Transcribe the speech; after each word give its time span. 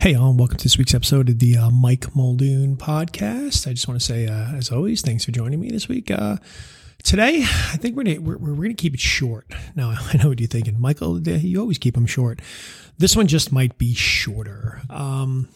Hey, 0.00 0.14
all, 0.14 0.32
welcome 0.32 0.56
to 0.56 0.64
this 0.64 0.78
week's 0.78 0.94
episode 0.94 1.28
of 1.28 1.40
the 1.40 1.58
uh, 1.58 1.70
Mike 1.70 2.16
Muldoon 2.16 2.78
podcast. 2.78 3.68
I 3.68 3.74
just 3.74 3.86
want 3.86 4.00
to 4.00 4.06
say, 4.06 4.26
uh, 4.26 4.56
as 4.56 4.70
always, 4.72 5.02
thanks 5.02 5.26
for 5.26 5.30
joining 5.30 5.60
me 5.60 5.68
this 5.68 5.88
week. 5.88 6.10
Uh, 6.10 6.38
today, 7.02 7.42
I 7.42 7.76
think 7.76 7.96
we're 7.96 8.04
gonna, 8.04 8.20
we're, 8.22 8.38
we're 8.38 8.54
going 8.54 8.74
to 8.74 8.82
keep 8.82 8.94
it 8.94 9.00
short. 9.00 9.52
Now, 9.76 9.90
I 9.98 10.16
know 10.16 10.30
what 10.30 10.40
you're 10.40 10.48
thinking, 10.48 10.80
Michael. 10.80 11.20
You 11.20 11.60
always 11.60 11.76
keep 11.76 11.96
them 11.96 12.06
short. 12.06 12.40
This 12.96 13.14
one 13.14 13.26
just 13.26 13.52
might 13.52 13.76
be 13.76 13.92
shorter. 13.92 14.80
Um, 14.88 15.50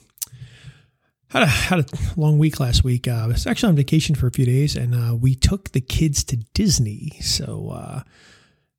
had 1.29 1.45
a 1.45 1.47
had 1.47 1.81
a 1.81 1.87
long 2.15 2.39
week 2.39 2.61
last 2.61 2.85
week. 2.85 3.09
Uh, 3.09 3.13
I 3.13 3.27
was 3.29 3.47
actually 3.47 3.71
on 3.71 3.77
vacation 3.77 4.15
for 4.15 4.27
a 4.27 4.31
few 4.31 4.45
days, 4.45 4.77
and 4.77 4.95
uh, 4.95 5.15
we 5.15 5.35
took 5.35 5.73
the 5.73 5.81
kids 5.81 6.23
to 6.25 6.37
Disney. 6.53 7.13
So 7.23 7.71
uh, 7.71 8.03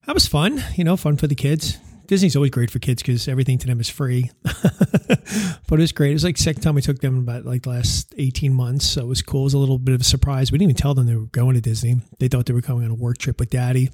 that 0.06 0.14
was 0.14 0.28
fun. 0.28 0.64
You 0.76 0.84
know, 0.84 0.96
fun 0.96 1.18
for 1.18 1.26
the 1.26 1.34
kids. 1.34 1.80
Disney's 2.08 2.36
always 2.36 2.52
great 2.52 2.72
for 2.72 2.80
kids 2.80 3.02
because 3.02 3.28
everything 3.28 3.58
to 3.60 3.68
them 3.68 3.80
is 3.80 3.90
free. 3.90 4.32
but 4.44 5.80
it 5.80 5.82
was 5.82 5.92
great. 5.92 6.12
It 6.12 6.14
was 6.14 6.24
like 6.24 6.38
second 6.38 6.62
time 6.62 6.76
we 6.76 6.82
took 6.82 7.00
them 7.00 7.20
about 7.20 7.46
like 7.46 7.64
the 7.64 7.70
last 7.70 8.14
18 8.18 8.54
months. 8.54 8.86
So 8.86 9.02
it 9.02 9.08
was 9.08 9.22
cool. 9.22 9.42
It 9.42 9.46
was 9.46 9.54
a 9.54 9.60
little 9.60 9.80
bit 9.80 9.96
of 9.96 10.02
a 10.02 10.06
surprise. 10.06 10.52
We 10.52 10.58
didn't 10.58 10.72
even 10.72 10.82
tell 10.82 10.94
them 10.94 11.06
they 11.06 11.16
were 11.16 11.26
going 11.28 11.56
to 11.56 11.62
Disney. 11.62 11.98
They 12.20 12.28
thought 12.28 12.46
they 12.46 12.54
were 12.54 12.62
coming 12.62 12.86
on 12.86 12.92
a 12.92 12.96
work 12.96 13.18
trip 13.18 13.40
with 13.40 13.50
daddy. 13.50 13.90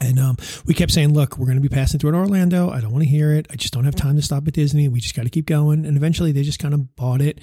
And 0.00 0.18
um, 0.18 0.36
we 0.66 0.74
kept 0.74 0.90
saying, 0.90 1.14
look, 1.14 1.38
we're 1.38 1.46
going 1.46 1.62
to 1.62 1.68
be 1.68 1.68
passing 1.68 2.00
through 2.00 2.10
in 2.10 2.16
Orlando. 2.16 2.70
I 2.70 2.80
don't 2.80 2.90
want 2.90 3.04
to 3.04 3.08
hear 3.08 3.32
it. 3.34 3.46
I 3.50 3.56
just 3.56 3.72
don't 3.72 3.84
have 3.84 3.94
time 3.94 4.16
to 4.16 4.22
stop 4.22 4.46
at 4.48 4.54
Disney. 4.54 4.88
We 4.88 5.00
just 5.00 5.14
got 5.14 5.22
to 5.22 5.30
keep 5.30 5.46
going. 5.46 5.86
And 5.86 5.96
eventually 5.96 6.32
they 6.32 6.42
just 6.42 6.58
kind 6.58 6.74
of 6.74 6.96
bought 6.96 7.20
it 7.20 7.40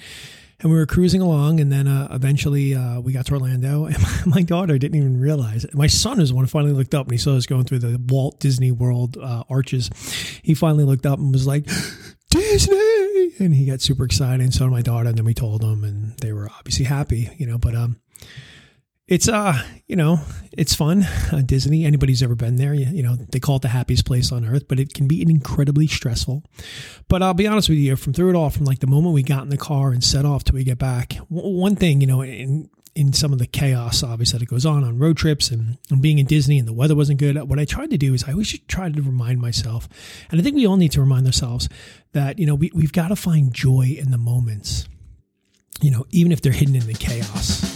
and 0.60 0.70
we 0.70 0.76
were 0.76 0.86
cruising 0.86 1.20
along 1.20 1.60
and 1.60 1.72
then 1.72 1.88
uh, 1.88 2.08
eventually 2.10 2.74
uh, 2.74 3.00
we 3.00 3.12
got 3.12 3.26
to 3.26 3.32
orlando 3.32 3.84
and 3.86 4.00
my, 4.02 4.22
my, 4.26 4.42
daughter 4.42 4.78
didn't 4.78 4.96
even 4.96 5.20
realize 5.20 5.64
it. 5.64 5.74
my 5.74 5.86
son 5.86 6.20
is 6.20 6.30
the 6.30 6.34
one 6.34 6.44
who 6.44 6.48
finally 6.48 6.72
looked 6.72 6.94
up 6.94 7.06
and 7.06 7.12
he 7.12 7.18
saw 7.18 7.36
us 7.36 7.46
going 7.46 7.64
through 7.64 7.78
the 7.78 8.00
walt 8.08 8.38
disney 8.40 8.70
world 8.70 9.16
uh, 9.18 9.44
arches 9.48 9.90
he 10.42 10.54
finally 10.54 10.84
looked 10.84 11.06
up 11.06 11.18
and 11.18 11.32
was 11.32 11.46
like 11.46 11.64
disney 12.30 13.32
and 13.38 13.54
he 13.54 13.66
got 13.66 13.80
super 13.80 14.04
excited 14.04 14.40
and 14.40 14.54
so 14.54 14.64
did 14.64 14.72
my 14.72 14.82
daughter 14.82 15.08
and 15.08 15.18
then 15.18 15.24
we 15.24 15.34
told 15.34 15.62
them 15.62 15.84
and 15.84 16.16
they 16.18 16.32
were 16.32 16.48
obviously 16.58 16.84
happy 16.84 17.30
you 17.38 17.46
know 17.46 17.58
but 17.58 17.74
um 17.74 18.00
it's 19.10 19.28
uh 19.28 19.60
you 19.88 19.96
know 19.96 20.20
it's 20.52 20.74
fun 20.74 21.02
uh, 21.32 21.42
disney. 21.44 21.84
Anybody's 21.84 22.22
ever 22.22 22.36
been 22.36 22.56
there 22.56 22.72
you, 22.72 22.86
you, 22.86 23.02
know 23.02 23.16
they 23.16 23.40
call 23.40 23.56
it 23.56 23.62
the 23.62 23.68
happiest 23.68 24.06
place 24.06 24.32
on 24.32 24.46
earth 24.46 24.68
but 24.68 24.80
it 24.80 24.94
can 24.94 25.06
be 25.06 25.20
incredibly 25.20 25.88
stressful. 25.88 26.44
But 27.08 27.22
i'll 27.22 27.34
be 27.34 27.46
honest 27.46 27.68
with 27.68 27.78
you 27.78 27.96
from 27.96 28.14
through 28.14 28.30
it 28.30 28.36
all 28.36 28.48
from 28.48 28.64
like 28.64 28.78
the 28.78 28.86
moment 28.86 29.12
we 29.12 29.22
got 29.22 29.42
in 29.42 29.50
the 29.50 29.58
car 29.58 29.90
and 29.90 30.02
set 30.02 30.24
off 30.24 30.44
till 30.44 30.54
we 30.54 30.64
get 30.64 30.78
back 30.78 31.14
one 31.28 31.76
thing 31.76 32.00
you 32.00 32.06
know 32.06 32.22
in 32.22 32.70
in 32.94 33.12
some 33.12 33.32
of 33.32 33.38
the 33.38 33.46
chaos 33.46 34.02
obviously 34.02 34.38
that 34.38 34.46
goes 34.46 34.66
on 34.66 34.84
on 34.84 34.98
road 34.98 35.16
trips 35.16 35.50
and, 35.50 35.78
and 35.90 36.02
being 36.02 36.18
in 36.18 36.26
disney 36.26 36.58
and 36.58 36.66
the 36.66 36.72
weather 36.72 36.96
wasn't 36.96 37.18
good 37.18 37.36
what 37.48 37.58
i 37.58 37.64
tried 37.64 37.90
to 37.90 37.96
do 37.96 38.14
is 38.14 38.24
i 38.24 38.32
always 38.32 38.58
try 38.66 38.88
to 38.88 39.02
remind 39.02 39.40
myself 39.40 39.88
and 40.30 40.40
i 40.40 40.42
think 40.42 40.56
we 40.56 40.66
all 40.66 40.76
need 40.76 40.90
to 40.92 41.00
remind 41.00 41.24
ourselves 41.26 41.68
that 42.12 42.38
you 42.38 42.46
know 42.46 42.54
we, 42.54 42.70
we've 42.74 42.92
got 42.92 43.08
to 43.08 43.16
find 43.16 43.54
joy 43.54 43.96
in 43.98 44.10
the 44.10 44.18
moments 44.18 44.88
you 45.80 45.90
know 45.90 46.04
even 46.10 46.32
if 46.32 46.40
they're 46.40 46.52
hidden 46.52 46.74
in 46.74 46.86
the 46.86 46.94
chaos 46.94 47.69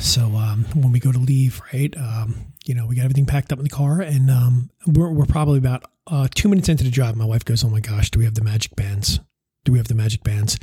So 0.00 0.22
um, 0.36 0.64
when 0.74 0.92
we 0.92 1.00
go 1.00 1.12
to 1.12 1.18
leave, 1.18 1.60
right, 1.72 1.94
um, 1.96 2.52
you 2.64 2.74
know, 2.74 2.86
we 2.86 2.96
got 2.96 3.04
everything 3.04 3.26
packed 3.26 3.52
up 3.52 3.58
in 3.58 3.64
the 3.64 3.70
car, 3.70 4.00
and 4.00 4.30
um, 4.30 4.70
we're 4.86 5.10
we're 5.10 5.26
probably 5.26 5.58
about 5.58 5.84
uh, 6.06 6.28
two 6.34 6.48
minutes 6.48 6.68
into 6.68 6.84
the 6.84 6.90
drive. 6.90 7.16
My 7.16 7.24
wife 7.24 7.44
goes, 7.44 7.64
"Oh 7.64 7.68
my 7.68 7.80
gosh, 7.80 8.10
do 8.10 8.18
we 8.18 8.24
have 8.24 8.34
the 8.34 8.42
magic 8.44 8.74
bands? 8.76 9.20
Do 9.64 9.72
we 9.72 9.78
have 9.78 9.88
the 9.88 9.94
magic 9.94 10.22
bands?" 10.22 10.58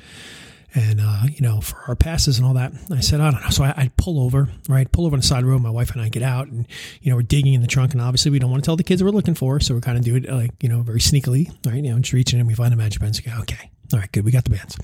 And 0.76 1.00
uh, 1.02 1.24
you 1.32 1.42
know, 1.42 1.62
for 1.62 1.78
our 1.88 1.96
passes 1.96 2.38
and 2.38 2.46
all 2.46 2.54
that, 2.54 2.74
I 2.92 3.00
said, 3.00 3.22
"I 3.22 3.32
don't 3.32 3.42
know." 3.42 3.50
So 3.50 3.64
I, 3.64 3.74
I 3.76 3.92
pull 3.98 4.20
over, 4.22 4.50
right, 4.68 4.92
pull 4.92 5.06
over 5.06 5.16
on 5.16 5.22
the 5.22 5.26
side 5.26 5.40
of 5.40 5.46
the 5.46 5.52
road. 5.52 5.62
My 5.62 5.70
wife 5.70 5.92
and 5.92 6.02
I 6.02 6.10
get 6.10 6.22
out, 6.24 6.48
and 6.48 6.68
you 7.02 7.10
know, 7.10 7.16
we're 7.16 7.24
digging 7.24 7.54
in 7.54 7.62
the 7.62 7.68
trunk, 7.68 7.94
and 7.94 8.02
obviously 8.02 8.30
we 8.32 8.40
don't 8.40 8.52
want 8.52 8.64
to 8.64 8.68
tell 8.68 8.76
the 8.76 8.84
kids 8.84 9.04
we're 9.04 9.10
looking 9.10 9.34
for, 9.34 9.60
so 9.60 9.74
we're 9.74 9.82
kind 9.82 9.98
of 9.98 10.04
do 10.04 10.16
it 10.16 10.30
like 10.30 10.52
you 10.62 10.70
know, 10.70 10.82
very 10.82 11.00
sneakily, 11.00 11.50
right? 11.66 11.84
You 11.84 11.92
know, 11.94 12.00
just 12.00 12.14
reaching 12.14 12.40
in, 12.40 12.46
we 12.46 12.54
find 12.54 12.72
the 12.72 12.78
magic 12.78 13.02
bands. 13.02 13.20
Go, 13.20 13.32
okay, 13.42 13.72
all 13.92 14.00
right, 14.00 14.12
good. 14.12 14.24
We 14.24 14.32
got 14.32 14.44
the 14.44 14.52
bands. 14.52 14.78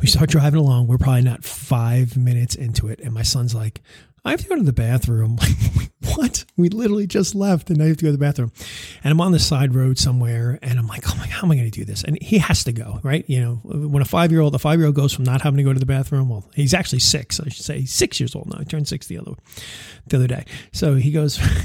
We 0.00 0.06
start 0.06 0.30
driving 0.30 0.60
along. 0.60 0.86
We're 0.86 0.98
probably 0.98 1.22
not 1.22 1.44
five 1.44 2.16
minutes 2.16 2.54
into 2.54 2.88
it. 2.88 3.00
And 3.00 3.12
my 3.12 3.22
son's 3.22 3.54
like, 3.54 3.82
I 4.26 4.32
have 4.32 4.40
to 4.40 4.48
go 4.48 4.56
to 4.56 4.62
the 4.64 4.72
bathroom. 4.72 5.38
what? 6.16 6.44
We 6.56 6.68
literally 6.68 7.06
just 7.06 7.36
left 7.36 7.70
and 7.70 7.80
I 7.80 7.86
have 7.86 7.96
to 7.98 8.04
go 8.04 8.08
to 8.08 8.12
the 8.12 8.18
bathroom. 8.18 8.50
And 9.04 9.12
I'm 9.12 9.20
on 9.20 9.30
the 9.30 9.38
side 9.38 9.72
road 9.72 9.98
somewhere 9.98 10.58
and 10.62 10.80
I'm 10.80 10.88
like, 10.88 11.08
oh 11.08 11.14
my, 11.16 11.26
God, 11.26 11.30
how 11.30 11.46
am 11.46 11.52
I 11.52 11.54
going 11.54 11.70
to 11.70 11.78
do 11.78 11.84
this? 11.84 12.02
And 12.02 12.20
he 12.20 12.38
has 12.38 12.64
to 12.64 12.72
go, 12.72 12.98
right? 13.04 13.24
You 13.28 13.40
know, 13.40 13.54
when 13.62 14.02
a 14.02 14.06
five 14.06 14.32
year 14.32 14.40
old, 14.40 14.52
a 14.56 14.58
five 14.58 14.80
year 14.80 14.86
old 14.86 14.96
goes 14.96 15.12
from 15.12 15.24
not 15.24 15.42
having 15.42 15.58
to 15.58 15.62
go 15.62 15.72
to 15.72 15.78
the 15.78 15.86
bathroom, 15.86 16.28
well, 16.28 16.50
he's 16.56 16.74
actually 16.74 16.98
six, 16.98 17.38
I 17.38 17.50
should 17.50 17.64
say. 17.64 17.80
He's 17.80 17.92
six 17.92 18.18
years 18.18 18.34
old 18.34 18.50
now. 18.50 18.58
He 18.58 18.64
turned 18.64 18.88
six 18.88 19.06
the 19.06 19.18
other, 19.18 19.34
the 20.08 20.16
other 20.16 20.26
day. 20.26 20.44
So 20.72 20.96
he 20.96 21.12
goes, 21.12 21.38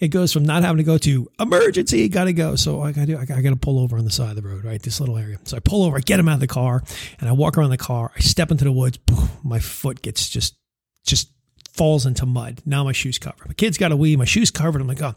it 0.00 0.08
goes 0.08 0.32
from 0.32 0.44
not 0.44 0.62
having 0.62 0.78
to 0.78 0.84
go 0.84 0.96
to 0.96 1.30
emergency, 1.38 2.08
got 2.08 2.24
to 2.24 2.32
go. 2.32 2.56
So 2.56 2.80
I 2.80 2.92
got 2.92 3.08
to, 3.08 3.18
I 3.18 3.26
got 3.26 3.42
to 3.50 3.56
pull 3.56 3.78
over 3.78 3.98
on 3.98 4.06
the 4.06 4.10
side 4.10 4.30
of 4.30 4.42
the 4.42 4.48
road, 4.48 4.64
right? 4.64 4.82
This 4.82 5.00
little 5.00 5.18
area. 5.18 5.38
So 5.44 5.58
I 5.58 5.60
pull 5.60 5.84
over, 5.84 5.98
I 5.98 6.00
get 6.00 6.18
him 6.18 6.30
out 6.30 6.34
of 6.34 6.40
the 6.40 6.46
car 6.46 6.82
and 7.20 7.28
I 7.28 7.32
walk 7.32 7.58
around 7.58 7.70
the 7.70 7.76
car. 7.76 8.10
I 8.16 8.20
step 8.20 8.50
into 8.50 8.64
the 8.64 8.72
woods. 8.72 8.98
My 9.44 9.58
foot 9.58 10.00
gets 10.00 10.30
just, 10.30 10.56
just 11.04 11.30
falls 11.72 12.06
into 12.06 12.26
mud. 12.26 12.62
Now 12.64 12.84
my 12.84 12.92
shoes 12.92 13.18
covered. 13.18 13.48
My 13.48 13.54
kid's 13.54 13.78
got 13.78 13.92
a 13.92 13.96
wee. 13.96 14.16
My 14.16 14.24
shoes 14.24 14.50
covered. 14.50 14.80
I'm 14.80 14.88
like, 14.88 15.02
oh. 15.02 15.14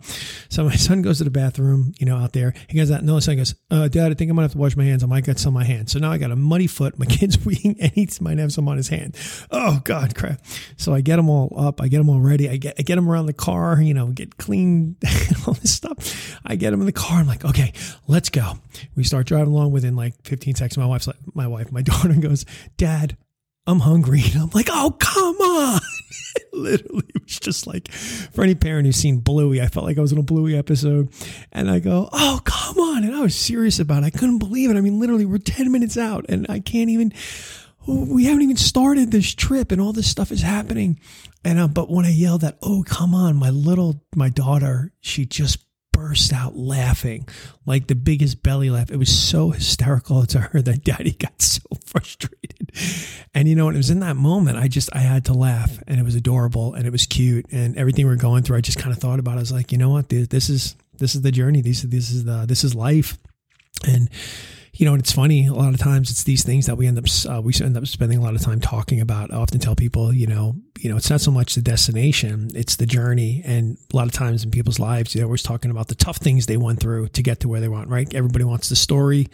So 0.49 0.65
my 0.65 0.75
son 0.75 1.01
goes 1.01 1.19
to 1.19 1.23
the 1.23 1.31
bathroom, 1.31 1.93
you 1.99 2.05
know, 2.05 2.17
out 2.17 2.33
there. 2.33 2.53
He 2.67 2.77
goes 2.77 2.91
out. 2.91 3.03
No, 3.03 3.19
son 3.19 3.37
goes, 3.37 3.55
uh, 3.71 3.87
Dad, 3.87 4.11
I 4.11 4.15
think 4.15 4.29
I'm 4.29 4.35
gonna 4.35 4.45
have 4.45 4.53
to 4.53 4.57
wash 4.57 4.75
my 4.75 4.83
hands. 4.83 5.03
I 5.03 5.07
might 5.07 5.25
get 5.25 5.39
some 5.39 5.53
on 5.55 5.61
my 5.61 5.65
hands. 5.65 5.91
So 5.91 5.99
now 5.99 6.11
I 6.11 6.17
got 6.17 6.31
a 6.31 6.35
muddy 6.35 6.67
foot. 6.67 6.97
My 6.99 7.05
kid's 7.09 7.37
weeing, 7.37 7.77
and 7.79 7.91
he 7.91 8.09
might 8.21 8.37
have 8.37 8.51
some 8.51 8.67
on 8.67 8.77
his 8.77 8.89
hand. 8.89 9.15
Oh 9.51 9.81
God, 9.83 10.15
crap. 10.15 10.41
So 10.77 10.93
I 10.93 11.01
get 11.01 11.17
them 11.17 11.29
all 11.29 11.53
up. 11.57 11.81
I 11.81 11.87
get 11.87 11.97
them 11.97 12.09
all 12.09 12.19
ready. 12.19 12.49
I 12.49 12.57
get 12.57 12.75
I 12.77 12.81
get 12.81 12.95
them 12.95 13.09
around 13.09 13.27
the 13.27 13.33
car. 13.33 13.81
You 13.81 13.93
know, 13.93 14.07
get 14.07 14.37
clean, 14.37 14.95
all 15.47 15.53
this 15.53 15.73
stuff. 15.73 16.39
I 16.45 16.55
get 16.55 16.71
them 16.71 16.81
in 16.81 16.85
the 16.85 16.91
car. 16.91 17.19
I'm 17.19 17.27
like, 17.27 17.45
okay, 17.45 17.73
let's 18.07 18.29
go. 18.29 18.53
We 18.95 19.03
start 19.03 19.27
driving 19.27 19.53
along. 19.53 19.71
Within 19.71 19.95
like 19.95 20.13
15 20.23 20.55
seconds, 20.55 20.77
my 20.77 20.85
wife's 20.85 21.07
like, 21.07 21.15
my 21.33 21.47
wife, 21.47 21.71
my 21.71 21.81
daughter 21.81 22.13
goes, 22.13 22.45
Dad, 22.77 23.17
I'm 23.65 23.79
hungry. 23.79 24.21
And 24.33 24.35
I'm 24.43 24.49
like, 24.53 24.69
oh, 24.71 24.95
come 24.99 25.35
on. 25.37 25.79
Literally, 26.53 27.05
it 27.15 27.23
was 27.23 27.39
just 27.39 27.67
like, 27.67 27.91
for 27.91 28.43
any 28.43 28.55
parent 28.55 28.85
who's 28.85 28.95
seen 28.95 29.19
Bluey, 29.19 29.61
I 29.61 29.67
felt 29.67 29.85
like 29.85 29.97
I 29.97 30.01
was 30.01 30.11
in 30.11 30.17
a 30.17 30.23
Bluey 30.23 30.57
episode. 30.57 31.09
And 31.51 31.69
I 31.69 31.79
go, 31.79 32.09
oh, 32.11 32.41
come 32.43 32.77
on. 32.79 33.03
And 33.03 33.15
I 33.15 33.21
was 33.21 33.35
serious 33.35 33.79
about 33.79 34.03
it. 34.03 34.07
I 34.07 34.09
couldn't 34.09 34.39
believe 34.39 34.69
it. 34.69 34.77
I 34.77 34.81
mean, 34.81 34.99
literally, 34.99 35.25
we're 35.25 35.37
10 35.37 35.71
minutes 35.71 35.97
out 35.97 36.25
and 36.29 36.45
I 36.49 36.59
can't 36.59 36.89
even, 36.89 37.13
we 37.87 38.25
haven't 38.25 38.43
even 38.43 38.57
started 38.57 39.11
this 39.11 39.33
trip 39.33 39.71
and 39.71 39.81
all 39.81 39.93
this 39.93 40.09
stuff 40.09 40.31
is 40.31 40.41
happening. 40.41 40.99
And, 41.45 41.59
uh, 41.59 41.67
but 41.67 41.89
when 41.89 42.05
I 42.05 42.11
yelled 42.11 42.41
that, 42.41 42.57
oh, 42.61 42.83
come 42.87 43.13
on, 43.13 43.35
my 43.35 43.49
little, 43.49 44.03
my 44.15 44.29
daughter, 44.29 44.93
she 45.01 45.25
just 45.25 45.65
burst 45.93 46.33
out 46.33 46.57
laughing 46.57 47.25
like 47.65 47.87
the 47.87 47.95
biggest 47.95 48.43
belly 48.43 48.69
laugh. 48.69 48.91
It 48.91 48.97
was 48.97 49.17
so 49.17 49.51
hysterical 49.51 50.25
to 50.25 50.39
her 50.39 50.61
that 50.61 50.83
daddy 50.83 51.13
got 51.13 51.41
so 51.41 51.61
frustrated. 51.85 52.71
And 53.33 53.47
you 53.47 53.55
know, 53.55 53.69
it 53.69 53.77
was 53.77 53.89
in 53.89 54.01
that 54.01 54.17
moment 54.17 54.57
I 54.57 54.67
just 54.67 54.93
I 54.93 54.99
had 54.99 55.25
to 55.25 55.33
laugh 55.33 55.81
and 55.87 55.99
it 55.99 56.03
was 56.03 56.15
adorable 56.15 56.73
and 56.73 56.85
it 56.85 56.91
was 56.91 57.05
cute 57.05 57.45
and 57.51 57.77
everything 57.77 58.05
we 58.05 58.13
are 58.13 58.17
going 58.17 58.43
through 58.43 58.57
I 58.57 58.61
just 58.61 58.79
kind 58.79 58.93
of 58.93 58.99
thought 58.99 59.19
about 59.19 59.35
it. 59.35 59.37
I 59.37 59.39
was 59.39 59.51
like, 59.53 59.71
you 59.71 59.77
know 59.77 59.91
what? 59.91 60.09
This 60.09 60.49
is 60.49 60.75
this 60.97 61.15
is 61.15 61.21
the 61.21 61.31
journey. 61.31 61.61
This 61.61 61.83
is 61.83 61.89
this 61.89 62.11
is 62.11 62.25
the 62.25 62.45
this 62.45 62.63
is 62.63 62.75
life. 62.75 63.17
And 63.87 64.09
you 64.75 64.87
know, 64.87 64.95
it's 64.95 65.11
funny. 65.11 65.45
A 65.45 65.53
lot 65.53 65.71
of 65.71 65.79
times, 65.79 66.09
it's 66.09 66.23
these 66.23 66.43
things 66.43 66.65
that 66.65 66.77
we 66.77 66.87
end 66.87 66.97
up 66.97 67.05
uh, 67.29 67.41
we 67.41 67.53
end 67.61 67.77
up 67.77 67.85
spending 67.85 68.17
a 68.17 68.21
lot 68.21 68.33
of 68.33 68.41
time 68.41 68.59
talking 68.59 69.01
about. 69.01 69.31
I 69.31 69.37
often 69.37 69.59
tell 69.59 69.75
people, 69.75 70.11
you 70.11 70.25
know, 70.25 70.55
you 70.79 70.89
know, 70.89 70.97
it's 70.97 71.11
not 71.11 71.21
so 71.21 71.29
much 71.29 71.53
the 71.53 71.61
destination; 71.61 72.49
it's 72.55 72.75
the 72.75 72.87
journey. 72.87 73.43
And 73.45 73.77
a 73.93 73.95
lot 73.95 74.07
of 74.07 74.13
times 74.13 74.43
in 74.43 74.49
people's 74.49 74.79
lives, 74.79 75.13
they're 75.13 75.25
always 75.25 75.43
talking 75.43 75.69
about 75.69 75.89
the 75.89 75.95
tough 75.95 76.17
things 76.17 76.47
they 76.47 76.57
went 76.57 76.79
through 76.79 77.09
to 77.09 77.21
get 77.21 77.39
to 77.41 77.47
where 77.47 77.61
they 77.61 77.67
want. 77.67 77.87
Right? 77.89 78.11
Everybody 78.15 78.45
wants 78.45 78.69
the 78.69 78.75
story. 78.75 79.27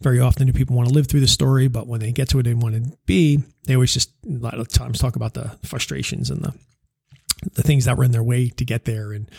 Very 0.00 0.18
often, 0.18 0.46
do 0.46 0.52
people 0.54 0.76
want 0.76 0.88
to 0.88 0.94
live 0.94 1.08
through 1.08 1.20
the 1.20 1.28
story, 1.28 1.68
but 1.68 1.86
when 1.86 2.00
they 2.00 2.12
get 2.12 2.30
to 2.30 2.38
where 2.38 2.42
they 2.42 2.54
want 2.54 2.74
to 2.74 2.96
be, 3.04 3.40
they 3.66 3.74
always 3.74 3.92
just 3.92 4.10
a 4.26 4.38
lot 4.38 4.58
of 4.58 4.68
times 4.68 4.98
talk 4.98 5.16
about 5.16 5.34
the 5.34 5.56
frustrations 5.62 6.30
and 6.30 6.42
the 6.42 6.54
the 7.52 7.62
things 7.62 7.84
that 7.84 7.98
were 7.98 8.04
in 8.04 8.12
their 8.12 8.22
way 8.22 8.48
to 8.48 8.64
get 8.64 8.86
there 8.86 9.12
and 9.12 9.30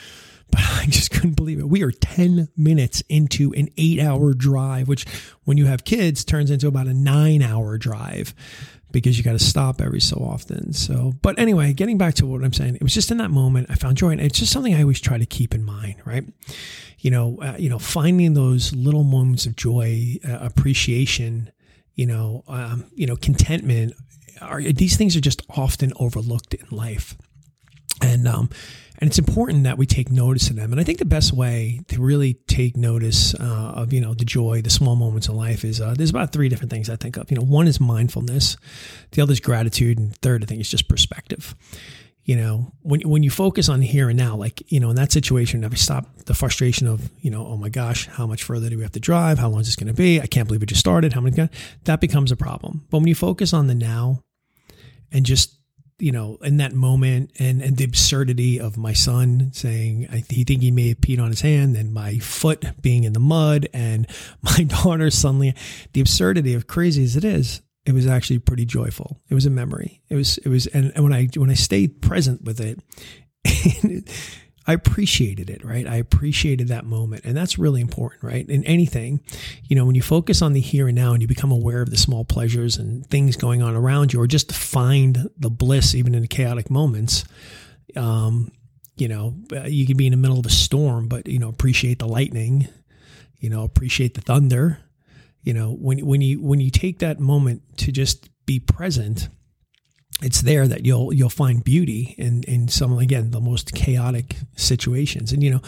I 0.85 0.89
just 0.89 1.11
couldn't 1.11 1.35
believe 1.35 1.59
it. 1.59 1.67
We 1.67 1.83
are 1.83 1.91
10 1.91 2.49
minutes 2.55 3.01
into 3.09 3.53
an 3.53 3.69
eight 3.77 3.99
hour 3.99 4.33
drive, 4.33 4.87
which 4.87 5.05
when 5.43 5.57
you 5.57 5.65
have 5.65 5.83
kids 5.83 6.23
turns 6.23 6.51
into 6.51 6.67
about 6.67 6.87
a 6.87 6.93
nine 6.93 7.41
hour 7.41 7.77
drive 7.77 8.33
because 8.91 9.17
you 9.17 9.23
got 9.23 9.33
to 9.33 9.39
stop 9.39 9.81
every 9.81 9.99
so 9.99 10.17
often. 10.17 10.71
So, 10.71 11.13
but 11.21 11.37
anyway, 11.39 11.73
getting 11.73 11.97
back 11.97 12.13
to 12.15 12.25
what 12.25 12.43
I'm 12.43 12.53
saying, 12.53 12.75
it 12.75 12.83
was 12.83 12.93
just 12.93 13.11
in 13.11 13.17
that 13.17 13.31
moment 13.31 13.67
I 13.69 13.75
found 13.75 13.97
joy, 13.97 14.11
and 14.11 14.21
it's 14.21 14.39
just 14.39 14.51
something 14.51 14.73
I 14.73 14.81
always 14.81 15.01
try 15.01 15.17
to 15.17 15.25
keep 15.25 15.53
in 15.53 15.65
mind, 15.65 15.95
right? 16.05 16.23
You 16.99 17.11
know, 17.11 17.38
uh, 17.41 17.55
you 17.57 17.69
know, 17.69 17.79
finding 17.79 18.35
those 18.35 18.73
little 18.73 19.03
moments 19.03 19.45
of 19.45 19.55
joy, 19.55 20.15
uh, 20.27 20.38
appreciation 20.39 21.51
you 21.95 22.05
know, 22.05 22.43
um, 22.47 22.85
you 22.93 23.07
know, 23.07 23.15
contentment. 23.15 23.93
Are 24.41 24.61
these 24.61 24.97
things 24.97 25.15
are 25.15 25.21
just 25.21 25.41
often 25.49 25.93
overlooked 25.95 26.53
in 26.53 26.65
life, 26.69 27.17
and 28.05 28.27
um, 28.27 28.49
and 28.97 29.09
it's 29.09 29.19
important 29.19 29.65
that 29.65 29.77
we 29.77 29.85
take 29.85 30.09
notice 30.09 30.49
of 30.49 30.55
them. 30.55 30.71
And 30.71 30.79
I 30.79 30.83
think 30.83 30.99
the 30.99 31.05
best 31.05 31.33
way 31.33 31.81
to 31.89 32.01
really 32.01 32.35
take 32.47 32.77
notice 32.77 33.35
uh, 33.35 33.73
of 33.75 33.93
you 33.93 34.01
know 34.01 34.13
the 34.13 34.25
joy, 34.25 34.61
the 34.61 34.69
small 34.69 34.95
moments 34.95 35.27
in 35.27 35.35
life 35.35 35.63
is 35.63 35.81
uh, 35.81 35.93
there's 35.95 36.09
about 36.09 36.31
three 36.31 36.49
different 36.49 36.71
things 36.71 36.89
I 36.89 36.95
think 36.95 37.17
of. 37.17 37.29
You 37.29 37.37
know, 37.37 37.43
one 37.43 37.67
is 37.67 37.79
mindfulness, 37.79 38.57
the 39.11 39.21
other 39.21 39.33
is 39.33 39.39
gratitude, 39.39 39.97
and 39.97 40.15
third 40.17 40.43
I 40.43 40.45
think 40.45 40.61
is 40.61 40.69
just 40.69 40.87
perspective 40.87 41.55
you 42.25 42.35
know, 42.35 42.71
when 42.81 43.01
when 43.01 43.21
you 43.21 43.29
focus 43.29 43.69
on 43.69 43.83
here 43.83 44.09
and 44.09 44.17
now, 44.17 44.35
like 44.35 44.71
you 44.71 44.79
know, 44.79 44.89
in 44.89 44.95
that 44.95 45.11
situation, 45.11 45.63
if 45.63 45.71
I 45.71 45.75
stop 45.75 46.07
the 46.25 46.33
frustration 46.33 46.87
of 46.87 47.11
you 47.21 47.29
know, 47.29 47.45
oh 47.45 47.55
my 47.55 47.69
gosh, 47.69 48.07
how 48.07 48.25
much 48.25 48.43
further 48.43 48.67
do 48.67 48.77
we 48.77 48.81
have 48.81 48.91
to 48.93 48.99
drive? 48.99 49.37
How 49.37 49.47
long 49.47 49.61
is 49.61 49.67
this 49.67 49.75
going 49.75 49.87
to 49.87 49.93
be? 49.93 50.19
I 50.19 50.25
can't 50.25 50.47
believe 50.47 50.63
it 50.63 50.65
just 50.65 50.79
started. 50.79 51.13
How 51.13 51.21
many? 51.21 51.49
That 51.83 52.01
becomes 52.01 52.31
a 52.31 52.35
problem. 52.35 52.83
But 52.89 52.97
when 52.97 53.07
you 53.07 53.15
focus 53.15 53.53
on 53.53 53.67
the 53.67 53.75
now, 53.75 54.21
and 55.11 55.23
just 55.23 55.59
you 55.97 56.12
know, 56.12 56.38
in 56.42 56.57
that 56.57 56.74
moment, 56.74 57.31
and 57.39 57.62
and 57.62 57.77
the 57.77 57.83
absurdity 57.83 58.59
of 58.59 58.77
my 58.77 58.94
son 58.94 59.51
saying 59.53 60.07
I, 60.12 60.24
he 60.30 60.44
think 60.44 60.62
he 60.62 60.71
may 60.71 60.89
have 60.89 60.97
peed 60.97 61.21
on 61.21 61.30
his 61.30 61.42
hand, 61.42 61.75
and 61.77 61.94
my 61.94 62.19
foot 62.19 62.65
being 62.81 63.03
in 63.03 63.13
the 63.13 63.19
mud, 63.19 63.68
and 63.74 64.07
my 64.42 64.63
daughter 64.63 65.09
suddenly, 65.09 65.56
the 65.94 66.01
absurdity 66.01 66.53
of 66.53 66.68
crazy 66.68 67.03
as 67.03 67.15
it 67.15 67.24
is, 67.24 67.62
it 67.86 67.94
was 67.94 68.07
actually 68.07 68.39
pretty 68.39 68.65
joyful. 68.65 69.21
It 69.30 69.36
was 69.36 69.45
a 69.45 69.51
memory. 69.51 70.01
It 70.09 70.15
was 70.15 70.38
it 70.39 70.50
was 70.50 70.68
and, 70.68 70.92
and 70.95 71.03
when 71.03 71.13
I 71.13 71.30
when 71.36 71.50
I 71.50 71.56
stayed 71.56 72.01
present 72.01 72.44
with 72.44 72.59
it, 72.59 72.80
I 74.67 74.73
appreciated 74.73 75.50
it, 75.50 75.63
right? 75.63 75.85
I 75.88 75.97
appreciated 75.97 76.69
that 76.69 76.85
moment. 76.85 77.23
And 77.25 77.38
that's 77.38 77.57
really 77.57 77.81
important, 77.81 78.23
right? 78.23 78.47
In 78.50 78.63
anything, 78.63 79.21
you 79.63 79.75
know, 79.75 79.85
when 79.85 79.95
you 79.95 80.01
focus 80.01 80.41
on 80.41 80.53
the 80.53 80.62
here 80.62 80.88
and 80.88 80.95
now 80.95 81.13
and 81.13 81.21
you 81.21 81.27
become 81.27 81.51
aware 81.51 81.81
of 81.81 81.91
the 81.91 81.97
small 81.97 82.25
pleasures 82.25 82.77
and 82.77 83.06
things 83.07 83.35
going 83.35 83.62
on 83.62 83.75
around 83.75 84.13
you, 84.13 84.21
or 84.21 84.27
just 84.27 84.50
to 84.50 84.56
find 84.56 85.29
the 85.38 85.50
bliss 85.50 85.94
even 85.94 86.15
in 86.15 86.21
the 86.21 86.27
chaotic 86.27 86.69
moments, 86.69 87.25
um, 87.95 88.51
you 88.97 89.07
know, 89.07 89.35
you 89.65 89.85
could 89.85 89.97
be 89.97 90.07
in 90.07 90.12
the 90.12 90.17
middle 90.17 90.39
of 90.39 90.45
a 90.45 90.50
storm, 90.50 91.07
but, 91.07 91.27
you 91.27 91.38
know, 91.38 91.50
appreciate 91.50 92.00
the 92.00 92.07
lightning, 92.07 92.67
you 93.39 93.50
know, 93.50 93.63
appreciate 93.63 94.13
the 94.13 94.21
thunder, 94.21 94.79
you 95.45 95.53
know 95.53 95.71
when 95.71 96.06
when 96.06 96.19
you 96.19 96.41
when 96.41 96.59
you 96.59 96.69
take 96.69 97.00
that 97.00 97.19
moment 97.19 97.62
to 97.77 97.91
just 97.91 98.29
be 98.45 98.59
present 98.59 99.29
it's 100.21 100.41
there 100.41 100.67
that 100.67 100.85
you'll 100.85 101.13
you'll 101.13 101.29
find 101.29 101.63
beauty 101.63 102.15
in 102.17 102.44
in 102.44 102.67
some 102.67 102.97
again 102.97 103.31
the 103.31 103.41
most 103.41 103.73
chaotic 103.73 104.38
situations 104.56 105.33
and 105.33 105.44
you 105.44 105.51
know 105.51 105.59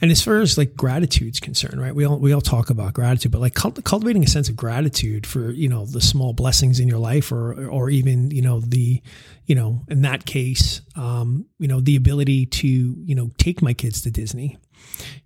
and 0.00 0.10
as 0.10 0.22
far 0.22 0.40
as 0.40 0.56
like 0.56 0.74
gratitude's 0.74 1.38
concerned 1.38 1.80
right 1.80 1.94
we 1.94 2.04
all 2.04 2.18
we 2.18 2.32
all 2.32 2.40
talk 2.40 2.70
about 2.70 2.94
gratitude 2.94 3.30
but 3.30 3.40
like 3.40 3.54
cultivating 3.54 4.24
a 4.24 4.26
sense 4.26 4.48
of 4.48 4.56
gratitude 4.56 5.26
for 5.26 5.50
you 5.50 5.68
know 5.68 5.84
the 5.84 6.00
small 6.00 6.32
blessings 6.32 6.80
in 6.80 6.88
your 6.88 6.98
life 6.98 7.30
or 7.30 7.68
or 7.68 7.90
even 7.90 8.30
you 8.30 8.40
know 8.40 8.60
the 8.60 9.02
you 9.44 9.54
know 9.54 9.82
in 9.88 10.00
that 10.02 10.24
case 10.24 10.80
um 10.96 11.44
you 11.58 11.68
know 11.68 11.80
the 11.80 11.96
ability 11.96 12.46
to 12.46 12.66
you 12.66 13.14
know 13.14 13.30
take 13.36 13.60
my 13.60 13.74
kids 13.74 14.00
to 14.00 14.10
disney 14.10 14.58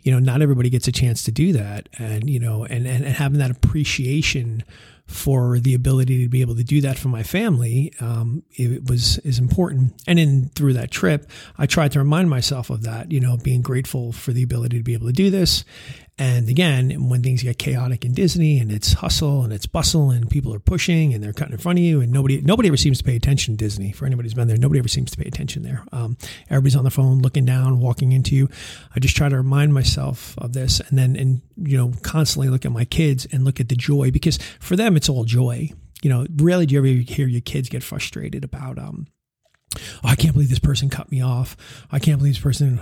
you 0.02 0.12
know, 0.12 0.18
not 0.18 0.42
everybody 0.42 0.70
gets 0.70 0.86
a 0.86 0.92
chance 0.92 1.24
to 1.24 1.32
do 1.32 1.52
that. 1.54 1.88
And, 1.98 2.28
you 2.28 2.38
know, 2.38 2.64
and, 2.64 2.86
and, 2.86 3.04
and 3.04 3.14
having 3.14 3.38
that 3.38 3.50
appreciation 3.50 4.62
for 5.06 5.60
the 5.60 5.74
ability 5.74 6.22
to 6.24 6.28
be 6.28 6.40
able 6.40 6.56
to 6.56 6.64
do 6.64 6.80
that 6.80 6.98
for 6.98 7.08
my 7.08 7.22
family, 7.22 7.92
um, 8.00 8.42
it 8.52 8.88
was 8.88 9.18
is 9.18 9.38
important. 9.38 9.94
And 10.06 10.18
in 10.18 10.50
through 10.54 10.72
that 10.74 10.90
trip, 10.90 11.30
I 11.56 11.66
tried 11.66 11.92
to 11.92 12.00
remind 12.00 12.28
myself 12.28 12.70
of 12.70 12.82
that, 12.82 13.12
you 13.12 13.20
know, 13.20 13.36
being 13.36 13.62
grateful 13.62 14.12
for 14.12 14.32
the 14.32 14.42
ability 14.42 14.78
to 14.78 14.82
be 14.82 14.94
able 14.94 15.06
to 15.06 15.12
do 15.12 15.30
this, 15.30 15.64
and 16.18 16.48
again, 16.48 17.10
when 17.10 17.22
things 17.22 17.42
get 17.42 17.58
chaotic 17.58 18.02
in 18.02 18.12
Disney 18.12 18.58
and 18.58 18.72
it's 18.72 18.94
hustle 18.94 19.42
and 19.42 19.52
it's 19.52 19.66
bustle 19.66 20.10
and 20.10 20.30
people 20.30 20.54
are 20.54 20.58
pushing 20.58 21.12
and 21.12 21.22
they're 21.22 21.34
cutting 21.34 21.52
in 21.52 21.58
front 21.58 21.78
of 21.78 21.84
you 21.84 22.00
and 22.00 22.10
nobody 22.10 22.40
nobody 22.40 22.68
ever 22.68 22.76
seems 22.78 22.96
to 22.98 23.04
pay 23.04 23.16
attention 23.16 23.54
to 23.54 23.64
Disney. 23.64 23.92
For 23.92 24.06
anybody 24.06 24.26
who's 24.26 24.34
been 24.34 24.48
there, 24.48 24.56
nobody 24.56 24.78
ever 24.78 24.88
seems 24.88 25.10
to 25.10 25.18
pay 25.18 25.28
attention 25.28 25.62
there. 25.62 25.84
Um, 25.92 26.16
everybody's 26.48 26.76
on 26.76 26.84
the 26.84 26.90
phone, 26.90 27.18
looking 27.18 27.44
down, 27.44 27.80
walking 27.80 28.12
into 28.12 28.34
you. 28.34 28.48
I 28.94 29.00
just 29.00 29.14
try 29.14 29.28
to 29.28 29.36
remind 29.36 29.74
myself 29.74 30.34
of 30.38 30.54
this, 30.54 30.80
and 30.80 30.98
then 30.98 31.16
and 31.16 31.42
you 31.56 31.76
know 31.76 31.92
constantly 32.00 32.48
look 32.48 32.64
at 32.64 32.72
my 32.72 32.86
kids 32.86 33.26
and 33.30 33.44
look 33.44 33.60
at 33.60 33.68
the 33.68 33.76
joy 33.76 34.10
because 34.10 34.38
for 34.58 34.74
them 34.74 34.96
it's 34.96 35.10
all 35.10 35.24
joy. 35.24 35.70
You 36.02 36.08
know, 36.08 36.26
rarely 36.36 36.64
do 36.64 36.74
you 36.74 36.78
ever 36.78 36.86
hear 36.86 37.26
your 37.26 37.42
kids 37.42 37.68
get 37.68 37.82
frustrated 37.82 38.42
about 38.42 38.78
um, 38.78 39.06
I 40.02 40.16
can't 40.16 40.32
believe 40.32 40.50
this 40.50 40.58
person 40.58 40.90
cut 40.90 41.10
me 41.10 41.20
off. 41.20 41.56
I 41.90 41.98
can't 41.98 42.18
believe 42.18 42.34
this 42.34 42.42
person. 42.42 42.80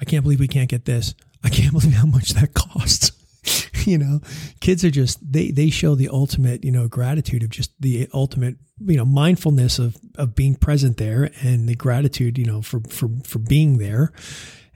I 0.00 0.04
can't 0.04 0.22
believe 0.22 0.40
we 0.40 0.48
can't 0.48 0.68
get 0.68 0.84
this. 0.84 1.14
I 1.42 1.48
can't 1.48 1.72
believe 1.72 1.94
how 1.94 2.06
much 2.06 2.30
that 2.30 2.54
costs. 2.54 3.12
you 3.86 3.98
know, 3.98 4.20
kids 4.60 4.84
are 4.84 4.90
just 4.90 5.20
they 5.32 5.50
they 5.50 5.70
show 5.70 5.94
the 5.94 6.08
ultimate, 6.08 6.64
you 6.64 6.72
know, 6.72 6.88
gratitude 6.88 7.42
of 7.42 7.50
just 7.50 7.70
the 7.80 8.08
ultimate, 8.12 8.56
you 8.84 8.96
know, 8.96 9.04
mindfulness 9.04 9.78
of 9.78 9.96
of 10.16 10.34
being 10.34 10.54
present 10.54 10.96
there 10.96 11.30
and 11.42 11.68
the 11.68 11.74
gratitude, 11.74 12.38
you 12.38 12.44
know, 12.44 12.62
for 12.62 12.80
for 12.88 13.08
for 13.24 13.38
being 13.38 13.78
there. 13.78 14.12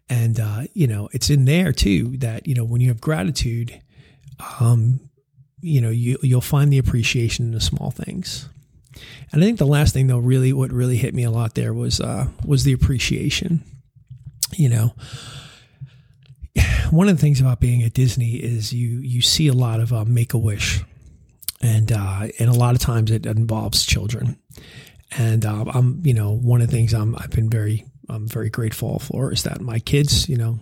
And 0.09 0.41
uh, 0.41 0.63
you 0.75 0.87
know, 0.87 1.09
it's 1.13 1.31
in 1.31 1.45
there 1.45 1.73
too 1.73 2.17
that, 2.19 2.47
you 2.47 2.55
know, 2.55 2.65
when 2.65 2.81
you 2.81 2.89
have 2.89 3.01
gratitude, 3.01 3.81
um, 4.59 5.01
you 5.61 5.81
know, 5.81 5.91
you 5.91 6.19
you'll 6.23 6.41
find 6.41 6.73
the 6.73 6.79
appreciation 6.79 7.47
in 7.47 7.53
the 7.53 7.61
small 7.61 7.91
things. 7.91 8.49
And 9.33 9.43
I 9.43 9.47
think 9.47 9.59
the 9.59 9.67
last 9.67 9.95
thing 9.95 10.07
though, 10.07 10.19
really 10.19 10.53
what 10.53 10.73
really 10.73 10.97
hit 10.97 11.15
me 11.15 11.25
a 11.25 11.31
lot 11.31 11.55
there 11.55 11.73
was 11.73 12.01
uh 12.01 12.29
was 12.45 12.65
the 12.65 12.73
appreciation. 12.73 13.63
You 14.53 14.69
know, 14.69 14.95
one 16.91 17.09
of 17.09 17.17
the 17.17 17.21
things 17.21 17.41
about 17.41 17.61
being 17.61 17.83
at 17.83 17.93
Disney 17.93 18.33
is 18.33 18.73
you 18.73 18.99
you 18.99 19.21
see 19.21 19.49
a 19.49 19.53
lot 19.53 19.81
of 19.81 19.93
uh, 19.93 20.05
Make 20.05 20.35
a 20.35 20.39
Wish, 20.39 20.83
and 21.61 21.93
uh, 21.93 22.29
and 22.39 22.51
a 22.51 22.55
lot 22.55 22.75
of 22.75 22.81
times 22.81 23.11
it 23.11 23.27
involves 23.27 23.85
children. 23.85 24.39
And 25.17 25.45
uh, 25.45 25.65
I'm 25.73 26.01
you 26.05 26.15
know 26.15 26.33
one 26.33 26.61
of 26.61 26.69
the 26.69 26.77
things 26.77 26.93
I'm 26.93 27.17
I've 27.17 27.31
been 27.31 27.51
very 27.51 27.85
I'm 28.09 28.27
very 28.27 28.51
grateful 28.51 28.99
for 28.99 29.33
is 29.33 29.45
that 29.45 29.61
my 29.61 29.79
kids 29.79 30.29
you 30.29 30.37
know 30.37 30.61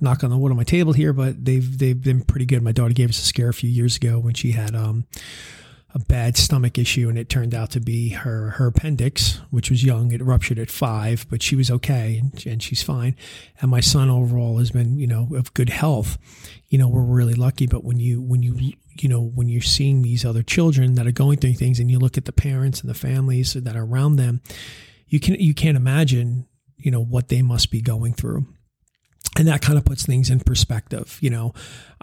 knock 0.00 0.22
on 0.22 0.30
the 0.30 0.38
wood 0.38 0.50
on 0.50 0.56
my 0.56 0.64
table 0.64 0.92
here, 0.92 1.12
but 1.12 1.44
they've 1.44 1.78
they've 1.78 2.00
been 2.00 2.22
pretty 2.22 2.46
good. 2.46 2.62
My 2.62 2.72
daughter 2.72 2.94
gave 2.94 3.10
us 3.10 3.18
a 3.18 3.24
scare 3.24 3.48
a 3.48 3.54
few 3.54 3.70
years 3.70 3.96
ago 3.96 4.18
when 4.18 4.34
she 4.34 4.52
had 4.52 4.74
um, 4.74 5.06
a 5.94 6.00
bad 6.00 6.36
stomach 6.36 6.76
issue, 6.76 7.08
and 7.08 7.16
it 7.16 7.28
turned 7.28 7.54
out 7.54 7.70
to 7.70 7.80
be 7.80 8.10
her 8.10 8.50
her 8.50 8.66
appendix, 8.66 9.40
which 9.50 9.70
was 9.70 9.84
young. 9.84 10.10
It 10.10 10.20
ruptured 10.20 10.58
at 10.58 10.70
five, 10.70 11.24
but 11.30 11.40
she 11.40 11.54
was 11.54 11.70
okay, 11.70 12.18
and, 12.18 12.46
and 12.46 12.62
she's 12.62 12.82
fine. 12.82 13.14
And 13.60 13.70
my 13.70 13.80
son 13.80 14.10
overall 14.10 14.58
has 14.58 14.72
been, 14.72 14.98
you 14.98 15.06
know, 15.06 15.28
of 15.34 15.54
good 15.54 15.68
health. 15.68 16.18
You 16.68 16.78
know, 16.78 16.88
we're 16.88 17.02
really 17.02 17.34
lucky. 17.34 17.66
But 17.66 17.84
when 17.84 18.00
you 18.00 18.20
when 18.20 18.42
you 18.42 18.72
you 18.98 19.08
know 19.08 19.22
when 19.22 19.48
you're 19.48 19.62
seeing 19.62 20.02
these 20.02 20.24
other 20.24 20.42
children 20.42 20.96
that 20.96 21.06
are 21.06 21.12
going 21.12 21.38
through 21.38 21.54
things, 21.54 21.78
and 21.78 21.88
you 21.90 22.00
look 22.00 22.18
at 22.18 22.24
the 22.24 22.32
parents 22.32 22.80
and 22.80 22.90
the 22.90 22.94
families 22.94 23.52
that 23.52 23.76
are 23.76 23.84
around 23.84 24.16
them, 24.16 24.42
you 25.06 25.20
can 25.20 25.36
you 25.36 25.54
can't 25.54 25.76
imagine, 25.76 26.48
you 26.76 26.90
know, 26.90 27.02
what 27.02 27.28
they 27.28 27.40
must 27.40 27.70
be 27.70 27.80
going 27.80 28.14
through 28.14 28.46
and 29.36 29.48
that 29.48 29.62
kind 29.62 29.78
of 29.78 29.84
puts 29.84 30.06
things 30.06 30.30
in 30.30 30.40
perspective 30.40 31.18
you 31.20 31.30
know? 31.30 31.52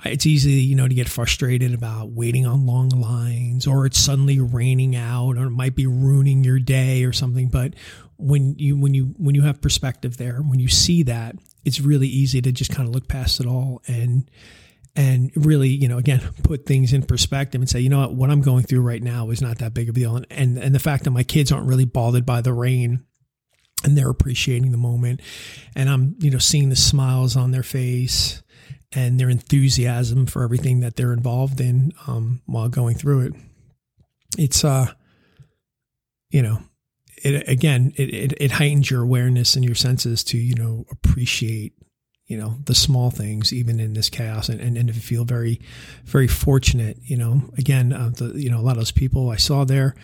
It's 0.03 0.25
easy 0.25 0.53
you 0.53 0.75
know 0.75 0.87
to 0.87 0.95
get 0.95 1.07
frustrated 1.07 1.73
about 1.73 2.09
waiting 2.09 2.45
on 2.47 2.65
long 2.65 2.89
lines 2.89 3.67
or 3.67 3.85
it's 3.85 3.99
suddenly 3.99 4.39
raining 4.39 4.95
out 4.95 5.37
or 5.37 5.45
it 5.45 5.51
might 5.51 5.75
be 5.75 5.85
ruining 5.85 6.43
your 6.43 6.59
day 6.59 7.03
or 7.03 7.13
something 7.13 7.49
but 7.49 7.75
when 8.17 8.55
you 8.57 8.77
when 8.77 8.93
you 8.93 9.13
when 9.17 9.35
you 9.35 9.41
have 9.41 9.61
perspective 9.61 10.17
there 10.17 10.37
when 10.37 10.59
you 10.59 10.67
see 10.67 11.03
that 11.03 11.35
it's 11.65 11.79
really 11.79 12.07
easy 12.07 12.41
to 12.41 12.51
just 12.51 12.71
kind 12.71 12.87
of 12.87 12.93
look 12.93 13.07
past 13.07 13.39
it 13.39 13.45
all 13.45 13.81
and 13.87 14.29
and 14.95 15.31
really 15.35 15.69
you 15.69 15.87
know 15.87 15.97
again 15.97 16.21
put 16.43 16.65
things 16.65 16.93
in 16.93 17.01
perspective 17.03 17.59
and 17.59 17.69
say 17.69 17.79
you 17.79 17.89
know 17.89 18.01
what? 18.01 18.13
What 18.13 18.29
i'm 18.29 18.41
going 18.41 18.63
through 18.63 18.81
right 18.81 19.01
now 19.01 19.29
is 19.29 19.41
not 19.41 19.59
that 19.59 19.73
big 19.73 19.89
of 19.89 19.95
a 19.95 19.99
deal. 19.99 20.15
And 20.15 20.27
and, 20.29 20.57
and 20.57 20.75
the 20.75 20.79
fact 20.79 21.05
that 21.05 21.11
my 21.11 21.23
kids 21.23 21.51
aren't 21.51 21.67
really 21.67 21.85
bothered 21.85 22.25
by 22.25 22.41
the 22.41 22.53
rain 22.53 23.03
and 23.83 23.97
they're 23.97 24.09
appreciating 24.09 24.71
the 24.71 24.77
moment. 24.77 25.21
And 25.75 25.89
i'm 25.89 26.15
you 26.19 26.29
know 26.29 26.37
seeing 26.37 26.69
the 26.69 26.75
smiles 26.75 27.35
on 27.35 27.51
their 27.51 27.63
face 27.63 28.41
and 28.93 29.19
their 29.19 29.29
enthusiasm 29.29 30.25
for 30.25 30.43
everything 30.43 30.81
that 30.81 30.95
they're 30.95 31.13
involved 31.13 31.61
in 31.61 31.93
um, 32.07 32.41
while 32.45 32.67
going 32.67 32.95
through 32.95 33.21
it. 33.21 33.33
It's 34.37 34.63
uh 34.63 34.87
you 36.29 36.41
know 36.41 36.59
it 37.17 37.47
again 37.47 37.93
it, 37.97 38.13
it, 38.13 38.33
it 38.37 38.51
heightens 38.51 38.89
your 38.89 39.01
awareness 39.01 39.55
and 39.55 39.65
your 39.65 39.75
senses 39.75 40.23
to 40.25 40.37
you 40.37 40.55
know 40.55 40.85
appreciate 40.89 41.73
you 42.27 42.37
know 42.37 42.55
the 42.65 42.75
small 42.75 43.11
things 43.11 43.51
even 43.51 43.79
in 43.79 43.93
this 43.93 44.09
chaos. 44.09 44.47
And, 44.47 44.61
and, 44.61 44.77
and 44.77 44.87
to 44.87 44.93
feel 44.93 45.25
very 45.25 45.59
very 46.05 46.27
fortunate 46.27 46.97
you 47.01 47.17
know 47.17 47.49
again 47.57 47.91
uh, 47.91 48.09
the 48.09 48.39
you 48.39 48.49
know 48.49 48.59
a 48.59 48.63
lot 48.63 48.71
of 48.71 48.77
those 48.77 48.91
people 48.91 49.29
i 49.29 49.35
saw 49.35 49.65
there 49.65 49.95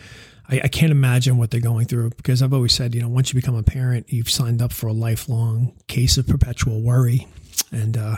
I, 0.48 0.62
I, 0.64 0.68
can't 0.68 0.92
imagine 0.92 1.36
what 1.36 1.50
they're 1.50 1.60
going 1.60 1.86
through 1.86 2.10
because 2.10 2.42
I've 2.42 2.54
always 2.54 2.72
said, 2.72 2.94
you 2.94 3.02
know, 3.02 3.08
once 3.08 3.32
you 3.32 3.40
become 3.40 3.54
a 3.54 3.62
parent, 3.62 4.12
you've 4.12 4.30
signed 4.30 4.62
up 4.62 4.72
for 4.72 4.86
a 4.86 4.92
lifelong 4.92 5.74
case 5.86 6.16
of 6.16 6.26
perpetual 6.26 6.82
worry. 6.82 7.26
And 7.70 7.96
uh, 7.96 8.16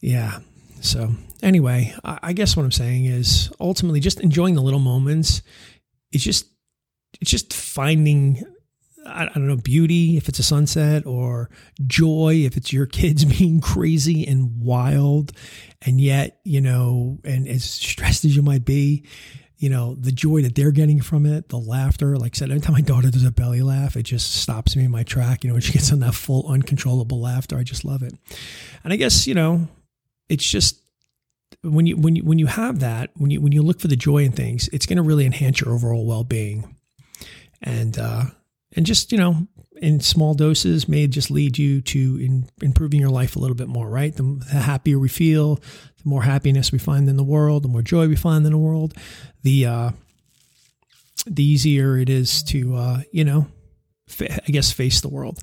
yeah, 0.00 0.38
so 0.80 1.10
anyway, 1.42 1.94
I, 2.04 2.18
I 2.22 2.32
guess 2.32 2.56
what 2.56 2.64
I'm 2.64 2.72
saying 2.72 3.06
is 3.06 3.50
ultimately 3.60 4.00
just 4.00 4.20
enjoying 4.20 4.54
the 4.54 4.62
little 4.62 4.80
moments. 4.80 5.42
It's 6.12 6.24
just, 6.24 6.46
it's 7.20 7.30
just 7.30 7.52
finding 7.52 8.44
I, 9.08 9.24
I 9.24 9.26
don't 9.26 9.46
know, 9.46 9.56
beauty 9.56 10.16
if 10.16 10.28
it's 10.28 10.38
a 10.38 10.44
sunset, 10.44 11.06
or 11.06 11.50
joy 11.86 12.42
if 12.44 12.56
it's 12.56 12.72
your 12.72 12.86
kids 13.00 13.24
being 13.24 13.60
crazy 13.60 14.26
and 14.26 14.60
wild, 14.60 15.32
and 15.82 16.00
yet 16.00 16.40
you 16.44 16.60
know, 16.60 17.18
and 17.24 17.48
as 17.48 17.64
stressed 17.64 18.24
as 18.24 18.36
you 18.36 18.42
might 18.42 18.64
be, 18.64 19.04
you 19.58 19.68
know, 19.68 19.96
the 19.96 20.12
joy 20.12 20.42
that 20.42 20.54
they're 20.54 20.70
getting 20.70 21.00
from 21.00 21.26
it, 21.26 21.48
the 21.48 21.58
laughter. 21.58 22.16
Like 22.16 22.36
I 22.36 22.38
said, 22.38 22.50
every 22.50 22.60
time 22.60 22.74
my 22.74 22.80
daughter 22.80 23.10
does 23.10 23.24
a 23.24 23.32
belly 23.32 23.60
laugh, 23.60 23.96
it 23.96 24.04
just 24.04 24.32
stops 24.36 24.76
me 24.76 24.84
in 24.84 24.90
my 24.90 25.02
track. 25.02 25.42
You 25.42 25.48
know, 25.48 25.54
when 25.54 25.62
she 25.62 25.72
gets 25.72 25.92
on 25.92 25.98
that 26.00 26.14
full 26.14 26.46
uncontrollable 26.48 27.20
laughter, 27.20 27.58
I 27.58 27.64
just 27.64 27.84
love 27.84 28.02
it. 28.02 28.14
And 28.84 28.92
I 28.92 28.96
guess, 28.96 29.26
you 29.26 29.34
know, 29.34 29.68
it's 30.28 30.48
just 30.48 30.80
when 31.62 31.86
you 31.86 31.96
when 31.96 32.14
you 32.14 32.22
when 32.22 32.38
you 32.38 32.46
have 32.46 32.78
that, 32.80 33.10
when 33.16 33.30
you 33.30 33.40
when 33.40 33.52
you 33.52 33.62
look 33.62 33.80
for 33.80 33.88
the 33.88 33.96
joy 33.96 34.18
in 34.18 34.32
things, 34.32 34.68
it's 34.68 34.86
going 34.86 34.96
to 34.96 35.02
really 35.02 35.26
enhance 35.26 35.60
your 35.60 35.74
overall 35.74 36.06
well-being. 36.06 36.76
And 37.60 37.98
uh 37.98 38.24
and 38.76 38.86
just, 38.86 39.10
you 39.10 39.18
know, 39.18 39.48
in 39.80 40.00
small 40.00 40.34
doses 40.34 40.88
may 40.88 41.06
just 41.06 41.30
lead 41.30 41.58
you 41.58 41.80
to 41.82 42.16
in, 42.20 42.48
improving 42.62 43.00
your 43.00 43.10
life 43.10 43.36
a 43.36 43.38
little 43.38 43.56
bit 43.56 43.68
more, 43.68 43.88
right? 43.88 44.14
The, 44.14 44.22
the, 44.22 44.60
happier 44.60 44.98
we 44.98 45.08
feel, 45.08 45.56
the 45.56 46.04
more 46.04 46.22
happiness 46.22 46.72
we 46.72 46.78
find 46.78 47.08
in 47.08 47.16
the 47.16 47.24
world, 47.24 47.64
the 47.64 47.68
more 47.68 47.82
joy 47.82 48.08
we 48.08 48.16
find 48.16 48.44
in 48.44 48.52
the 48.52 48.58
world, 48.58 48.94
the 49.42 49.66
uh, 49.66 49.90
the 51.26 51.44
easier 51.44 51.96
it 51.96 52.08
is 52.08 52.42
to 52.44 52.74
uh, 52.76 53.00
you 53.12 53.24
know, 53.24 53.46
fa- 54.06 54.42
I 54.46 54.52
guess 54.52 54.72
face 54.72 55.00
the 55.00 55.08
world. 55.08 55.38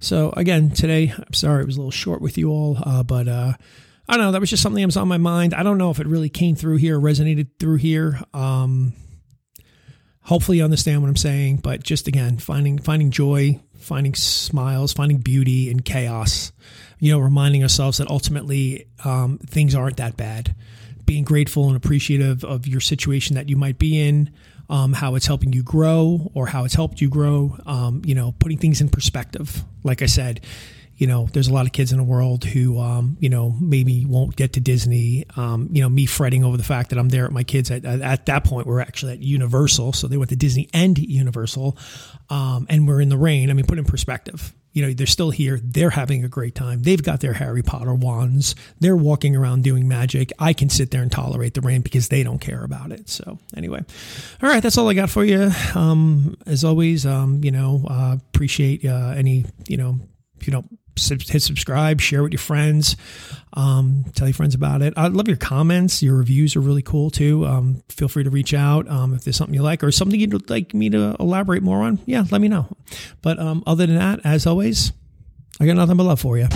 So 0.00 0.32
again, 0.36 0.70
today 0.70 1.12
I'm 1.16 1.32
sorry 1.32 1.62
it 1.62 1.66
was 1.66 1.76
a 1.76 1.80
little 1.80 1.90
short 1.90 2.20
with 2.20 2.38
you 2.38 2.50
all, 2.50 2.78
uh, 2.82 3.02
but 3.02 3.28
uh, 3.28 3.52
I 4.08 4.16
don't 4.16 4.26
know 4.26 4.32
that 4.32 4.40
was 4.40 4.50
just 4.50 4.62
something 4.62 4.82
that 4.82 4.86
was 4.86 4.96
on 4.96 5.08
my 5.08 5.18
mind. 5.18 5.54
I 5.54 5.62
don't 5.62 5.78
know 5.78 5.90
if 5.90 6.00
it 6.00 6.06
really 6.06 6.30
came 6.30 6.56
through 6.56 6.76
here, 6.76 6.98
resonated 6.98 7.48
through 7.58 7.76
here. 7.76 8.20
Um, 8.32 8.94
hopefully, 10.22 10.58
you 10.58 10.64
understand 10.64 11.02
what 11.02 11.08
I'm 11.08 11.16
saying. 11.16 11.58
But 11.58 11.82
just 11.82 12.08
again, 12.08 12.38
finding 12.38 12.78
finding 12.78 13.10
joy, 13.10 13.60
finding 13.78 14.14
smiles, 14.14 14.92
finding 14.92 15.18
beauty 15.18 15.70
in 15.70 15.80
chaos. 15.80 16.52
You 17.00 17.12
know, 17.12 17.20
reminding 17.20 17.62
ourselves 17.62 17.98
that 17.98 18.08
ultimately 18.08 18.86
um, 19.04 19.38
things 19.38 19.74
aren't 19.74 19.98
that 19.98 20.16
bad 20.16 20.54
being 21.08 21.24
grateful 21.24 21.68
and 21.68 21.76
appreciative 21.76 22.44
of 22.44 22.68
your 22.68 22.80
situation 22.82 23.34
that 23.34 23.48
you 23.48 23.56
might 23.56 23.78
be 23.78 23.98
in, 23.98 24.30
um, 24.68 24.92
how 24.92 25.14
it's 25.14 25.26
helping 25.26 25.54
you 25.54 25.62
grow 25.62 26.30
or 26.34 26.46
how 26.46 26.66
it's 26.66 26.74
helped 26.74 27.00
you 27.00 27.08
grow. 27.08 27.56
Um, 27.64 28.02
you 28.04 28.14
know, 28.14 28.32
putting 28.38 28.58
things 28.58 28.82
in 28.82 28.90
perspective. 28.90 29.64
Like 29.82 30.02
I 30.02 30.06
said, 30.06 30.42
you 30.98 31.06
know, 31.06 31.28
there's 31.32 31.48
a 31.48 31.54
lot 31.54 31.64
of 31.64 31.72
kids 31.72 31.92
in 31.92 31.98
the 31.98 32.04
world 32.04 32.44
who, 32.44 32.78
um, 32.78 33.16
you 33.20 33.28
know, 33.28 33.54
maybe 33.60 34.04
won't 34.04 34.36
get 34.36 34.54
to 34.54 34.60
Disney. 34.60 35.24
Um, 35.36 35.68
you 35.72 35.80
know, 35.80 35.88
me 35.88 36.06
fretting 36.06 36.44
over 36.44 36.56
the 36.56 36.64
fact 36.64 36.90
that 36.90 36.98
I'm 36.98 37.08
there 37.08 37.24
at 37.24 37.32
my 37.32 37.44
kids 37.44 37.70
at, 37.70 37.84
at 37.84 38.26
that 38.26 38.44
point, 38.44 38.66
we're 38.66 38.80
actually 38.80 39.12
at 39.12 39.20
Universal. 39.20 39.92
So 39.94 40.08
they 40.08 40.16
went 40.16 40.30
to 40.30 40.36
Disney 40.36 40.68
and 40.74 40.98
Universal. 40.98 41.78
Um, 42.28 42.66
and 42.68 42.86
we're 42.86 43.00
in 43.00 43.08
the 43.08 43.16
rain. 43.16 43.48
I 43.48 43.54
mean, 43.54 43.64
put 43.64 43.78
in 43.78 43.84
perspective 43.84 44.52
you 44.78 44.86
know, 44.86 44.92
they're 44.92 45.06
still 45.06 45.30
here. 45.30 45.58
They're 45.60 45.90
having 45.90 46.24
a 46.24 46.28
great 46.28 46.54
time. 46.54 46.82
They've 46.82 47.02
got 47.02 47.20
their 47.20 47.32
Harry 47.32 47.62
Potter 47.62 47.94
wands. 47.94 48.54
They're 48.78 48.96
walking 48.96 49.34
around 49.34 49.64
doing 49.64 49.88
magic. 49.88 50.32
I 50.38 50.52
can 50.52 50.68
sit 50.68 50.92
there 50.92 51.02
and 51.02 51.10
tolerate 51.10 51.54
the 51.54 51.62
rain 51.62 51.80
because 51.80 52.08
they 52.08 52.22
don't 52.22 52.38
care 52.38 52.62
about 52.62 52.92
it. 52.92 53.08
So, 53.08 53.40
anyway, 53.56 53.80
all 54.40 54.48
right, 54.48 54.62
that's 54.62 54.78
all 54.78 54.88
I 54.88 54.94
got 54.94 55.10
for 55.10 55.24
you. 55.24 55.50
Um, 55.74 56.36
as 56.46 56.64
always, 56.64 57.06
um, 57.06 57.42
you 57.42 57.50
know, 57.50 57.84
uh, 57.88 58.18
appreciate 58.32 58.84
uh, 58.84 59.14
any, 59.16 59.46
you 59.66 59.78
know, 59.78 59.98
you 60.46 60.52
know, 60.52 60.64
hit 60.96 61.42
subscribe, 61.42 62.00
share 62.00 62.22
with 62.22 62.32
your 62.32 62.40
friends, 62.40 62.96
um, 63.54 64.04
tell 64.14 64.26
your 64.26 64.34
friends 64.34 64.54
about 64.54 64.82
it. 64.82 64.94
I 64.96 65.06
love 65.08 65.28
your 65.28 65.36
comments. 65.36 66.02
Your 66.02 66.16
reviews 66.16 66.56
are 66.56 66.60
really 66.60 66.82
cool 66.82 67.10
too. 67.10 67.46
Um, 67.46 67.82
feel 67.88 68.08
free 68.08 68.24
to 68.24 68.30
reach 68.30 68.52
out 68.52 68.88
um, 68.88 69.14
if 69.14 69.24
there's 69.24 69.36
something 69.36 69.54
you 69.54 69.62
like 69.62 69.84
or 69.84 69.92
something 69.92 70.18
you'd 70.18 70.50
like 70.50 70.74
me 70.74 70.90
to 70.90 71.16
elaborate 71.20 71.62
more 71.62 71.82
on. 71.82 72.00
Yeah, 72.06 72.24
let 72.30 72.40
me 72.40 72.48
know. 72.48 72.66
But 73.22 73.38
um, 73.38 73.62
other 73.66 73.86
than 73.86 73.96
that, 73.96 74.20
as 74.24 74.46
always, 74.46 74.92
I 75.60 75.66
got 75.66 75.76
nothing 75.76 75.96
but 75.96 76.04
love 76.04 76.20
for 76.20 76.36
you. 76.38 76.48